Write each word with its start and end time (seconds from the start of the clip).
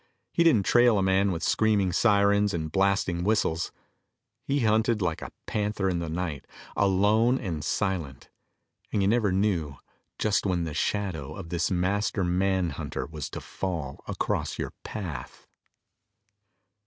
He 0.33 0.43
didn't 0.43 0.65
trail 0.65 0.97
a 0.97 1.03
man 1.03 1.31
with 1.31 1.43
screaming 1.43 1.93
sirens 1.93 2.55
and 2.55 2.71
blasting 2.71 3.23
whistles. 3.23 3.71
He 4.43 4.61
hunted 4.61 4.99
like 4.99 5.21
a 5.21 5.31
panther 5.45 5.87
in 5.87 5.99
the 5.99 6.09
night, 6.09 6.47
alone 6.75 7.37
and 7.37 7.63
silent. 7.63 8.31
And 8.91 9.03
you 9.03 9.07
never 9.07 9.31
knew 9.31 9.75
just 10.17 10.43
when 10.43 10.63
the 10.63 10.73
shadow 10.73 11.35
of 11.35 11.49
this 11.49 11.69
master 11.69 12.23
manhunter 12.23 13.05
was 13.05 13.29
to 13.29 13.41
fall 13.41 14.03
across 14.07 14.57
your 14.57 14.73
path. 14.83 15.45